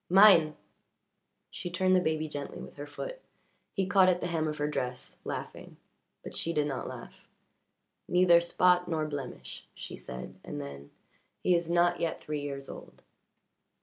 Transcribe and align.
"Mine!" 0.09 0.55
She 1.51 1.69
turned 1.69 1.95
the 1.95 1.99
baby 1.99 2.27
gently 2.27 2.57
with 2.59 2.77
her 2.77 2.87
foot; 2.87 3.19
he 3.75 3.85
caught 3.85 4.09
at 4.09 4.19
the 4.19 4.25
hem 4.25 4.47
of 4.47 4.57
her 4.57 4.67
dress, 4.67 5.19
laughing. 5.23 5.77
But 6.23 6.35
she 6.35 6.53
did 6.53 6.65
not 6.65 6.87
laugh. 6.87 7.27
"Neither 8.07 8.41
spot 8.41 8.87
nor 8.87 9.05
blemish," 9.05 9.67
she 9.75 9.95
said, 9.95 10.33
and 10.43 10.59
then: 10.59 10.89
"He 11.43 11.53
is 11.53 11.69
not 11.69 11.99
yet 11.99 12.19
three 12.19 12.41
years 12.41 12.67
old." 12.67 13.03